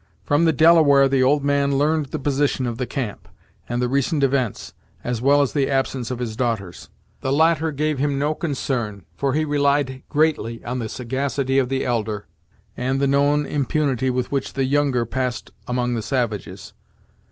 [0.23, 3.29] From the Delaware the old man learned the position of the camp,
[3.69, 6.89] and the recent events, as well as the absence of his daughters.
[7.19, 11.85] The latter gave him no concern, for he relied greatly on the sagacity of the
[11.85, 12.25] elder,
[12.75, 16.73] and the known impunity with which the younger passed among the savages.